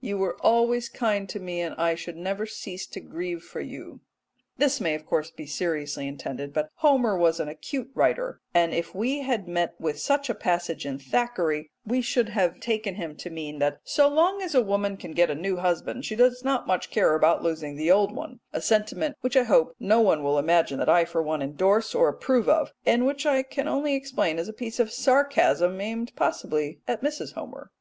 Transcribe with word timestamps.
You 0.00 0.18
were 0.18 0.36
always 0.40 0.88
kind 0.88 1.28
to 1.30 1.40
me, 1.40 1.60
and 1.60 1.74
I 1.74 1.96
should 1.96 2.16
never 2.16 2.46
cease 2.46 2.86
to 2.86 3.00
grieve 3.00 3.42
for 3.42 3.60
you." 3.60 3.98
This 4.56 4.80
may 4.80 4.94
of 4.94 5.04
course 5.04 5.32
be 5.32 5.46
seriously 5.46 6.06
intended, 6.06 6.52
but 6.54 6.70
Homer 6.76 7.18
was 7.18 7.40
an 7.40 7.48
acute 7.48 7.90
writer, 7.92 8.40
and 8.54 8.72
if 8.72 8.94
we 8.94 9.22
had 9.22 9.48
met 9.48 9.74
with 9.80 9.98
such 9.98 10.30
a 10.30 10.34
passage 10.36 10.86
in 10.86 11.00
Thackeray 11.00 11.72
we 11.84 12.02
should 12.02 12.28
have 12.28 12.60
taken 12.60 12.94
him 12.94 13.16
to 13.16 13.30
mean 13.30 13.58
that 13.58 13.80
so 13.82 14.06
long 14.06 14.40
as 14.42 14.54
a 14.54 14.62
woman 14.62 14.96
can 14.96 15.10
get 15.10 15.28
a 15.28 15.34
new 15.34 15.56
husband, 15.56 16.04
she 16.04 16.14
does 16.14 16.44
not 16.44 16.68
much 16.68 16.92
care 16.92 17.16
about 17.16 17.42
losing 17.42 17.74
the 17.74 17.90
old 17.90 18.12
one 18.14 18.38
a 18.52 18.62
sentiment 18.62 19.16
which 19.22 19.36
I 19.36 19.42
hope 19.42 19.74
no 19.80 20.00
one 20.00 20.22
will 20.22 20.38
imagine 20.38 20.78
that 20.78 20.88
I 20.88 21.04
for 21.04 21.20
one 21.20 21.40
moment 21.40 21.50
endorse 21.54 21.96
or 21.96 22.06
approve 22.08 22.48
of, 22.48 22.72
and 22.86 23.06
which 23.06 23.26
I 23.26 23.42
can 23.42 23.66
only 23.66 23.96
explain 23.96 24.38
as 24.38 24.46
a 24.46 24.52
piece 24.52 24.78
of 24.78 24.92
sarcasm 24.92 25.80
aimed 25.80 26.12
possibly 26.14 26.78
at 26.86 27.02
Mrs. 27.02 27.32
Homer. 27.32 27.72